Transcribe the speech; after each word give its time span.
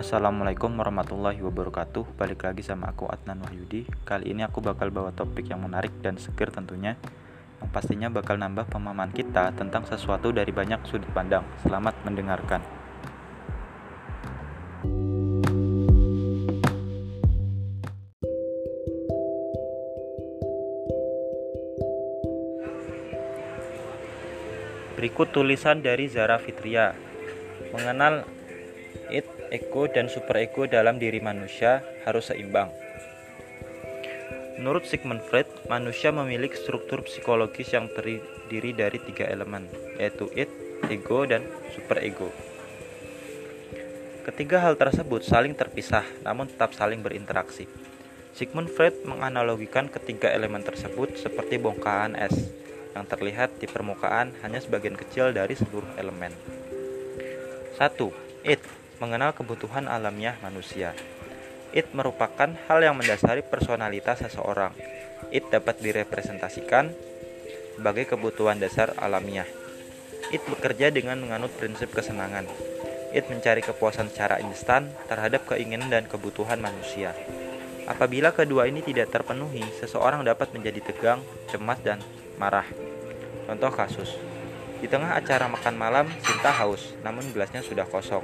Assalamualaikum 0.00 0.80
warahmatullahi 0.80 1.44
wabarakatuh. 1.44 2.16
Balik 2.16 2.48
lagi 2.48 2.64
sama 2.64 2.88
aku 2.88 3.04
Adnan 3.04 3.44
Wahyudi. 3.44 3.84
Kali 4.08 4.32
ini 4.32 4.40
aku 4.40 4.64
bakal 4.64 4.88
bawa 4.88 5.12
topik 5.12 5.52
yang 5.52 5.60
menarik 5.60 5.92
dan 6.00 6.16
seger 6.16 6.48
tentunya 6.48 6.96
Yang 7.60 7.68
pastinya 7.68 8.08
bakal 8.08 8.40
nambah 8.40 8.64
pemahaman 8.72 9.12
kita 9.12 9.52
tentang 9.52 9.84
sesuatu 9.84 10.32
dari 10.32 10.48
banyak 10.56 10.88
sudut 10.88 11.04
pandang. 11.12 11.44
Selamat 11.60 11.92
mendengarkan. 12.08 12.64
Berikut 24.96 25.28
tulisan 25.28 25.84
dari 25.84 26.08
Zara 26.08 26.40
Fitria. 26.40 26.96
Mengenal 27.76 28.39
ego, 29.50 29.86
dan 29.90 30.06
super 30.10 30.38
ego 30.38 30.64
dalam 30.70 30.96
diri 30.96 31.18
manusia 31.18 31.82
harus 32.06 32.30
seimbang 32.30 32.70
Menurut 34.60 34.84
Sigmund 34.84 35.24
Freud, 35.24 35.48
manusia 35.72 36.12
memiliki 36.12 36.52
struktur 36.52 37.00
psikologis 37.00 37.72
yang 37.72 37.88
terdiri 37.96 38.76
dari 38.76 39.00
tiga 39.00 39.24
elemen, 39.24 39.64
yaitu 39.96 40.28
it, 40.36 40.52
ego, 40.92 41.24
dan 41.24 41.40
super 41.72 41.96
ego. 42.04 42.28
Ketiga 44.20 44.60
hal 44.60 44.76
tersebut 44.76 45.24
saling 45.24 45.56
terpisah, 45.56 46.04
namun 46.20 46.44
tetap 46.44 46.76
saling 46.76 47.00
berinteraksi. 47.00 47.64
Sigmund 48.36 48.68
Freud 48.68 49.00
menganalogikan 49.08 49.88
ketiga 49.88 50.28
elemen 50.28 50.60
tersebut 50.60 51.16
seperti 51.16 51.56
bongkahan 51.56 52.12
es 52.20 52.52
yang 52.92 53.08
terlihat 53.08 53.56
di 53.56 53.64
permukaan 53.64 54.36
hanya 54.44 54.60
sebagian 54.60 54.92
kecil 54.92 55.32
dari 55.32 55.56
seluruh 55.56 55.88
elemen. 55.96 56.36
1. 57.80 57.96
It 58.44 58.60
mengenal 59.00 59.32
kebutuhan 59.32 59.88
alamiah 59.88 60.36
manusia. 60.44 60.92
It 61.72 61.88
merupakan 61.96 62.52
hal 62.68 62.78
yang 62.84 63.00
mendasari 63.00 63.40
personalitas 63.40 64.20
seseorang. 64.20 64.76
It 65.32 65.48
dapat 65.48 65.80
direpresentasikan 65.80 66.92
sebagai 67.80 68.12
kebutuhan 68.12 68.60
dasar 68.60 68.92
alamiah. 69.00 69.48
It 70.28 70.44
bekerja 70.44 70.92
dengan 70.92 71.16
menganut 71.24 71.48
prinsip 71.56 71.96
kesenangan. 71.96 72.44
It 73.16 73.26
mencari 73.26 73.64
kepuasan 73.64 74.12
secara 74.12 74.38
instan 74.44 74.92
terhadap 75.08 75.48
keinginan 75.48 75.88
dan 75.88 76.04
kebutuhan 76.04 76.60
manusia. 76.60 77.16
Apabila 77.88 78.30
kedua 78.30 78.68
ini 78.68 78.84
tidak 78.84 79.10
terpenuhi, 79.10 79.64
seseorang 79.80 80.22
dapat 80.22 80.52
menjadi 80.54 80.78
tegang, 80.92 81.24
cemas, 81.50 81.80
dan 81.82 81.98
marah. 82.38 82.68
Contoh 83.50 83.72
kasus, 83.74 84.14
di 84.78 84.86
tengah 84.86 85.18
acara 85.18 85.50
makan 85.50 85.74
malam, 85.74 86.06
Sinta 86.22 86.54
haus, 86.54 86.94
namun 87.02 87.26
gelasnya 87.34 87.64
sudah 87.66 87.88
kosong. 87.88 88.22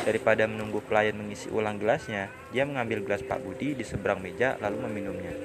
Daripada 0.00 0.48
menunggu 0.48 0.80
pelayan 0.80 1.20
mengisi 1.20 1.52
ulang 1.52 1.76
gelasnya, 1.76 2.32
dia 2.50 2.64
mengambil 2.64 3.04
gelas 3.04 3.20
Pak 3.20 3.44
Budi 3.44 3.76
di 3.76 3.84
seberang 3.84 4.24
meja 4.24 4.56
lalu 4.58 4.88
meminumnya. 4.88 5.36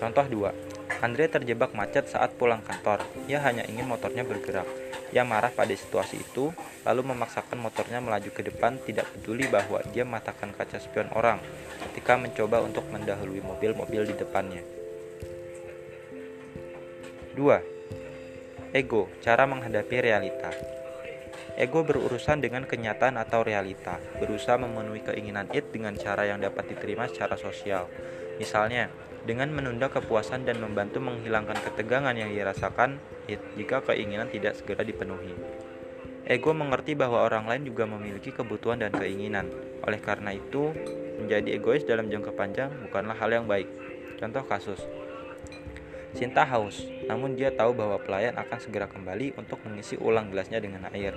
Contoh 0.00 0.26
2. 0.26 1.04
Andre 1.04 1.28
terjebak 1.28 1.76
macet 1.76 2.08
saat 2.08 2.34
pulang 2.34 2.64
kantor. 2.64 3.04
Ia 3.28 3.44
hanya 3.44 3.68
ingin 3.68 3.86
motornya 3.86 4.24
bergerak. 4.24 4.66
Ia 5.14 5.22
marah 5.22 5.54
pada 5.54 5.70
situasi 5.70 6.26
itu, 6.26 6.50
lalu 6.82 7.14
memaksakan 7.14 7.60
motornya 7.62 8.02
melaju 8.02 8.34
ke 8.34 8.42
depan 8.42 8.82
tidak 8.82 9.06
peduli 9.14 9.46
bahwa 9.46 9.78
dia 9.94 10.02
mematahkan 10.02 10.50
kaca 10.56 10.82
spion 10.82 11.06
orang 11.14 11.38
ketika 11.86 12.18
mencoba 12.18 12.64
untuk 12.66 12.82
mendahului 12.90 13.38
mobil-mobil 13.38 14.10
di 14.10 14.14
depannya. 14.18 14.62
2. 17.38 18.74
Ego, 18.74 19.06
cara 19.22 19.46
menghadapi 19.46 19.96
realita. 20.02 20.50
Ego 21.54 21.86
berurusan 21.86 22.42
dengan 22.42 22.66
kenyataan 22.66 23.14
atau 23.14 23.46
realita, 23.46 24.02
berusaha 24.18 24.58
memenuhi 24.58 25.06
keinginan 25.06 25.46
it 25.54 25.70
dengan 25.70 25.94
cara 25.94 26.26
yang 26.26 26.42
dapat 26.42 26.66
diterima 26.66 27.06
secara 27.06 27.38
sosial. 27.38 27.86
Misalnya, 28.42 28.90
dengan 29.22 29.54
menunda 29.54 29.86
kepuasan 29.86 30.42
dan 30.42 30.58
membantu 30.58 30.98
menghilangkan 30.98 31.54
ketegangan 31.62 32.18
yang 32.18 32.34
dirasakan 32.34 32.98
it 33.30 33.38
jika 33.54 33.86
keinginan 33.86 34.26
tidak 34.34 34.58
segera 34.58 34.82
dipenuhi. 34.82 35.30
Ego 36.26 36.50
mengerti 36.56 36.98
bahwa 36.98 37.22
orang 37.22 37.46
lain 37.46 37.70
juga 37.70 37.86
memiliki 37.86 38.34
kebutuhan 38.34 38.82
dan 38.82 38.90
keinginan. 38.90 39.46
Oleh 39.86 40.02
karena 40.02 40.34
itu, 40.34 40.74
menjadi 41.22 41.54
egois 41.54 41.86
dalam 41.86 42.10
jangka 42.10 42.34
panjang 42.34 42.74
bukanlah 42.82 43.14
hal 43.14 43.30
yang 43.30 43.46
baik. 43.46 43.70
Contoh 44.18 44.42
kasus, 44.42 44.82
Sinta 46.14 46.46
haus, 46.46 46.86
namun 47.10 47.34
dia 47.34 47.50
tahu 47.50 47.74
bahwa 47.74 47.98
pelayan 47.98 48.38
akan 48.38 48.58
segera 48.62 48.86
kembali 48.86 49.34
untuk 49.34 49.58
mengisi 49.66 49.98
ulang 49.98 50.30
gelasnya 50.30 50.62
dengan 50.62 50.86
air. 50.94 51.10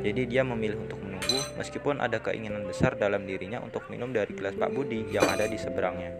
Jadi 0.00 0.24
dia 0.24 0.40
memilih 0.40 0.88
untuk 0.88 1.04
menunggu 1.04 1.36
meskipun 1.60 2.00
ada 2.00 2.16
keinginan 2.16 2.64
besar 2.64 2.96
dalam 2.96 3.28
dirinya 3.28 3.60
untuk 3.60 3.84
minum 3.92 4.08
dari 4.08 4.32
gelas 4.32 4.56
Pak 4.56 4.72
Budi 4.72 5.04
yang 5.12 5.28
ada 5.28 5.44
di 5.44 5.60
seberangnya. 5.60 6.16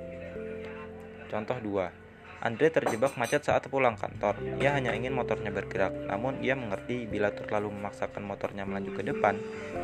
Contoh 1.32 1.56
2. 1.56 2.08
Andre 2.38 2.70
terjebak 2.70 3.18
macet 3.18 3.42
saat 3.42 3.66
pulang 3.66 3.98
kantor. 3.98 4.38
Ia 4.62 4.76
hanya 4.76 4.94
ingin 4.94 5.10
motornya 5.10 5.50
bergerak, 5.50 5.90
namun 6.06 6.38
ia 6.38 6.54
mengerti 6.54 7.08
bila 7.08 7.34
terlalu 7.34 7.74
memaksakan 7.74 8.22
motornya 8.22 8.62
melaju 8.62 8.94
ke 8.94 9.02
depan, 9.02 9.34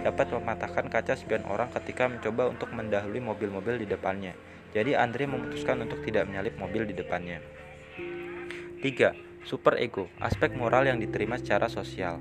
dapat 0.06 0.30
mematahkan 0.30 0.86
kaca 0.86 1.18
spion 1.18 1.42
orang 1.50 1.66
ketika 1.74 2.06
mencoba 2.06 2.52
untuk 2.52 2.70
mendahului 2.70 3.18
mobil-mobil 3.18 3.82
di 3.82 3.90
depannya. 3.90 4.38
Jadi 4.70 4.94
Andre 4.94 5.26
memutuskan 5.26 5.82
untuk 5.82 6.06
tidak 6.06 6.30
menyalip 6.30 6.54
mobil 6.54 6.86
di 6.86 6.94
depannya. 6.94 7.42
3. 8.84 9.48
Super 9.48 9.80
ego, 9.80 10.12
aspek 10.20 10.52
moral 10.52 10.84
yang 10.84 11.00
diterima 11.00 11.40
secara 11.40 11.72
sosial. 11.72 12.20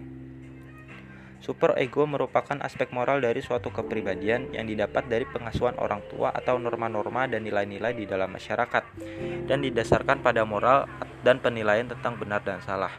Super 1.44 1.76
ego 1.76 2.08
merupakan 2.08 2.56
aspek 2.64 2.88
moral 2.96 3.20
dari 3.20 3.44
suatu 3.44 3.68
kepribadian 3.68 4.56
yang 4.56 4.64
didapat 4.64 5.12
dari 5.12 5.28
pengasuhan 5.28 5.76
orang 5.76 6.00
tua 6.08 6.32
atau 6.32 6.56
norma-norma 6.56 7.28
dan 7.28 7.44
nilai-nilai 7.44 7.92
di 8.00 8.08
dalam 8.08 8.32
masyarakat 8.32 8.80
dan 9.44 9.60
didasarkan 9.60 10.24
pada 10.24 10.48
moral 10.48 10.88
dan 11.20 11.44
penilaian 11.44 11.84
tentang 11.84 12.16
benar 12.16 12.40
dan 12.48 12.64
salah. 12.64 12.96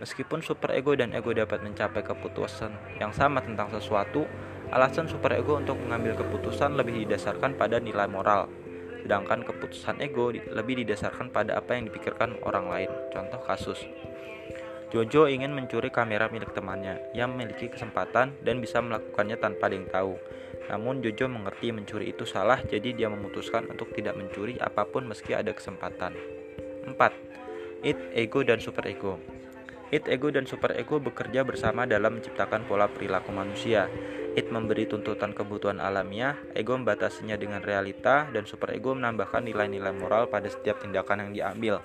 Meskipun 0.00 0.40
super 0.40 0.72
ego 0.72 0.96
dan 0.96 1.12
ego 1.12 1.36
dapat 1.36 1.60
mencapai 1.60 2.00
keputusan 2.00 2.96
yang 2.96 3.12
sama 3.12 3.44
tentang 3.44 3.68
sesuatu, 3.76 4.24
alasan 4.72 5.04
super 5.04 5.36
ego 5.36 5.60
untuk 5.60 5.76
mengambil 5.84 6.16
keputusan 6.16 6.80
lebih 6.80 7.04
didasarkan 7.04 7.60
pada 7.60 7.76
nilai 7.76 8.08
moral, 8.08 8.48
sedangkan 9.02 9.42
keputusan 9.42 9.98
ego 9.98 10.30
lebih 10.30 10.86
didasarkan 10.86 11.34
pada 11.34 11.58
apa 11.58 11.74
yang 11.74 11.90
dipikirkan 11.90 12.38
orang 12.46 12.70
lain. 12.70 12.90
Contoh 13.10 13.42
kasus, 13.42 13.82
Jojo 14.92 15.24
ingin 15.24 15.56
mencuri 15.56 15.88
kamera 15.88 16.28
milik 16.28 16.52
temannya 16.52 17.00
yang 17.16 17.32
memiliki 17.32 17.72
kesempatan 17.72 18.36
dan 18.44 18.60
bisa 18.60 18.76
melakukannya 18.84 19.40
tanpa 19.40 19.72
ada 19.72 19.74
yang 19.80 19.88
tahu. 19.88 20.14
Namun 20.68 21.00
Jojo 21.00 21.32
mengerti 21.32 21.72
mencuri 21.72 22.12
itu 22.12 22.28
salah, 22.28 22.60
jadi 22.60 22.92
dia 22.92 23.08
memutuskan 23.08 23.72
untuk 23.72 23.88
tidak 23.96 24.20
mencuri 24.20 24.60
apa 24.60 24.84
pun 24.84 25.08
meski 25.08 25.32
ada 25.32 25.56
kesempatan. 25.56 26.12
4. 26.84 26.92
It, 27.82 27.96
ego, 28.12 28.44
dan 28.44 28.60
super 28.60 28.84
ego. 28.84 29.16
It, 29.92 30.08
ego, 30.08 30.32
dan 30.32 30.48
super 30.48 30.72
ego 30.80 30.96
bekerja 31.04 31.44
bersama 31.44 31.84
dalam 31.84 32.16
menciptakan 32.16 32.64
pola 32.64 32.88
perilaku 32.88 33.28
manusia. 33.28 33.92
It 34.32 34.48
memberi 34.48 34.88
tuntutan 34.88 35.36
kebutuhan 35.36 35.84
alamiah, 35.84 36.40
ego 36.56 36.72
membatasinya 36.72 37.36
dengan 37.36 37.60
realita, 37.60 38.24
dan 38.32 38.48
super 38.48 38.72
ego 38.72 38.96
menambahkan 38.96 39.44
nilai-nilai 39.44 39.92
moral 39.92 40.32
pada 40.32 40.48
setiap 40.48 40.80
tindakan 40.80 41.28
yang 41.28 41.32
diambil. 41.36 41.84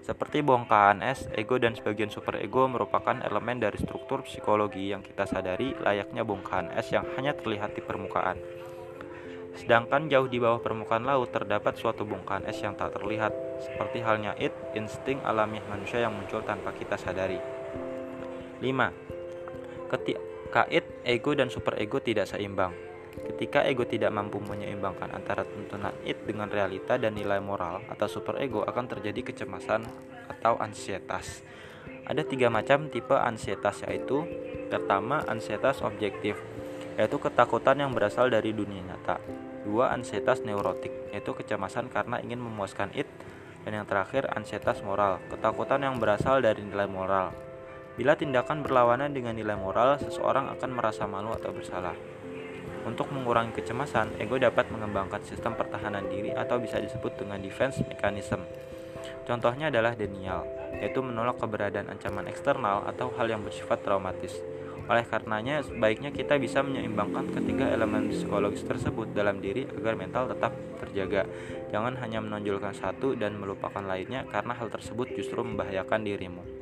Seperti 0.00 0.40
bongkahan 0.40 1.04
es, 1.04 1.28
ego 1.36 1.60
dan 1.60 1.76
sebagian 1.76 2.08
super 2.08 2.40
ego 2.40 2.64
merupakan 2.66 3.20
elemen 3.20 3.60
dari 3.60 3.76
struktur 3.76 4.24
psikologi 4.24 4.88
yang 4.88 5.04
kita 5.04 5.28
sadari 5.28 5.76
layaknya 5.78 6.24
bongkahan 6.24 6.72
es 6.72 6.88
yang 6.88 7.04
hanya 7.20 7.36
terlihat 7.36 7.76
di 7.76 7.84
permukaan. 7.84 8.34
Sedangkan 9.52 10.08
jauh 10.08 10.28
di 10.28 10.40
bawah 10.40 10.64
permukaan 10.64 11.04
laut 11.04 11.28
terdapat 11.28 11.76
suatu 11.76 12.08
bongkahan 12.08 12.48
es 12.48 12.56
yang 12.64 12.72
tak 12.72 12.96
terlihat, 12.96 13.32
seperti 13.60 14.00
halnya 14.00 14.32
it, 14.40 14.52
insting 14.72 15.20
alamiah 15.22 15.64
manusia 15.68 16.00
yang 16.00 16.16
muncul 16.16 16.40
tanpa 16.40 16.72
kita 16.72 16.96
sadari. 16.96 17.36
5. 18.62 19.90
Ketika 19.92 20.32
Kait, 20.52 20.84
ego, 21.08 21.32
dan 21.32 21.48
super 21.48 21.80
ego 21.80 21.96
tidak 22.04 22.28
seimbang. 22.28 22.76
Ketika 23.12 23.64
ego 23.64 23.88
tidak 23.88 24.12
mampu 24.12 24.36
menyeimbangkan 24.36 25.08
antara 25.16 25.48
tuntunan 25.48 25.96
it 26.04 26.28
dengan 26.28 26.52
realita 26.52 27.00
dan 27.00 27.16
nilai 27.16 27.40
moral 27.40 27.80
atau 27.88 28.04
super 28.04 28.36
ego 28.36 28.60
akan 28.60 28.84
terjadi 28.84 29.32
kecemasan 29.32 29.80
atau 30.28 30.60
ansietas. 30.60 31.40
Ada 32.04 32.20
tiga 32.28 32.52
macam 32.52 32.92
tipe 32.92 33.16
ansietas 33.16 33.80
yaitu 33.88 34.28
pertama 34.68 35.24
ansietas 35.24 35.80
objektif 35.80 36.36
yaitu 36.96 37.16
ketakutan 37.16 37.80
yang 37.80 37.92
berasal 37.92 38.28
dari 38.28 38.52
dunia 38.52 38.82
nyata. 38.82 39.22
Dua 39.62 39.94
ansietas 39.94 40.42
neurotik 40.42 40.92
yaitu 41.14 41.32
kecemasan 41.32 41.88
karena 41.88 42.18
ingin 42.20 42.42
memuaskan 42.42 42.90
it 42.96 43.06
dan 43.62 43.78
yang 43.78 43.86
terakhir 43.86 44.26
ansietas 44.34 44.82
moral, 44.82 45.22
ketakutan 45.30 45.86
yang 45.86 45.96
berasal 46.02 46.42
dari 46.42 46.66
nilai 46.66 46.90
moral. 46.90 47.30
Bila 47.94 48.16
tindakan 48.16 48.64
berlawanan 48.64 49.12
dengan 49.12 49.36
nilai 49.36 49.54
moral, 49.54 50.00
seseorang 50.00 50.48
akan 50.58 50.70
merasa 50.72 51.04
malu 51.04 51.30
atau 51.30 51.52
bersalah. 51.52 51.94
Untuk 52.82 53.14
mengurangi 53.14 53.54
kecemasan, 53.54 54.18
ego 54.18 54.40
dapat 54.40 54.66
mengembangkan 54.74 55.22
sistem 55.22 55.54
pertahanan 55.54 56.08
diri 56.10 56.34
atau 56.34 56.58
bisa 56.58 56.82
disebut 56.82 57.14
dengan 57.20 57.38
defense 57.38 57.78
mechanism. 57.86 58.42
Contohnya 59.22 59.70
adalah 59.70 59.94
denial, 59.94 60.42
yaitu 60.82 60.98
menolak 60.98 61.38
keberadaan 61.38 61.94
ancaman 61.94 62.26
eksternal 62.26 62.82
atau 62.90 63.14
hal 63.14 63.30
yang 63.30 63.46
bersifat 63.46 63.86
traumatis. 63.86 64.34
Oleh 64.90 65.06
karenanya, 65.06 65.62
sebaiknya 65.62 66.10
kita 66.10 66.38
bisa 66.42 66.62
menyeimbangkan 66.64 67.30
ketiga 67.34 67.70
elemen 67.70 68.10
psikologis 68.10 68.66
tersebut 68.66 69.14
dalam 69.14 69.38
diri 69.38 69.62
agar 69.68 69.94
mental 69.94 70.26
tetap 70.30 70.54
terjaga. 70.82 71.26
Jangan 71.70 71.98
hanya 72.02 72.18
menonjolkan 72.18 72.74
satu 72.74 73.14
dan 73.14 73.38
melupakan 73.38 73.82
lainnya 73.82 74.26
karena 74.26 74.58
hal 74.58 74.68
tersebut 74.68 75.14
justru 75.14 75.40
membahayakan 75.46 76.02
dirimu. 76.02 76.61